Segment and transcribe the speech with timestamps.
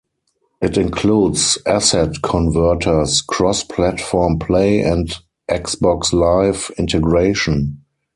[0.63, 5.15] It includes asset converters, cross-platform play and
[5.47, 7.83] Xbox Live integration.